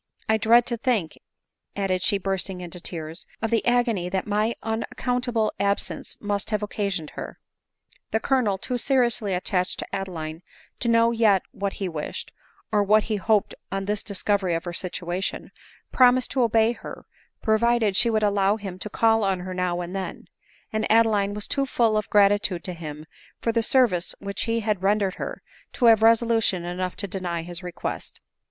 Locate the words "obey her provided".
16.41-17.95